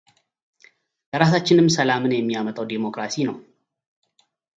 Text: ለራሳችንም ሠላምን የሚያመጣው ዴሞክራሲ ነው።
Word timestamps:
ለራሳችንም 1.11 1.67
ሠላምን 1.75 2.15
የሚያመጣው 2.15 2.65
ዴሞክራሲ 2.71 3.15
ነው። 3.29 3.37